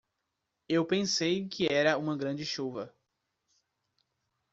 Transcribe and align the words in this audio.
Eu 0.67 0.83
pensei 0.83 1.47
que 1.47 1.71
era 1.71 1.95
uma 1.95 2.17
grande 2.17 2.43
chuva 2.43 2.91